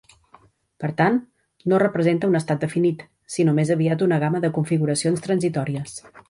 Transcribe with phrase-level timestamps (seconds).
[0.83, 1.17] Per tant,
[1.73, 3.05] no representa un estat definit,
[3.35, 5.97] sinó més aviat una gamma de configuracions transitòries.